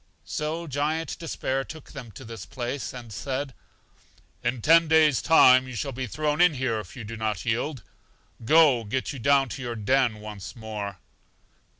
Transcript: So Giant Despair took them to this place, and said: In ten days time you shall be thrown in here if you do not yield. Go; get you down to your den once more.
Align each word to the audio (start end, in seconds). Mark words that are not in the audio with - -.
So 0.25 0.65
Giant 0.65 1.15
Despair 1.19 1.63
took 1.63 1.91
them 1.91 2.09
to 2.13 2.25
this 2.25 2.43
place, 2.47 2.91
and 2.91 3.13
said: 3.13 3.53
In 4.43 4.59
ten 4.63 4.87
days 4.87 5.21
time 5.21 5.67
you 5.67 5.75
shall 5.75 5.91
be 5.91 6.07
thrown 6.07 6.41
in 6.41 6.55
here 6.55 6.79
if 6.79 6.95
you 6.95 7.03
do 7.03 7.15
not 7.15 7.45
yield. 7.45 7.83
Go; 8.43 8.83
get 8.83 9.13
you 9.13 9.19
down 9.19 9.47
to 9.49 9.61
your 9.61 9.75
den 9.75 10.19
once 10.19 10.55
more. 10.55 10.97